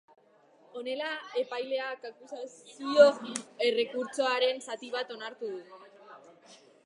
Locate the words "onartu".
5.19-5.53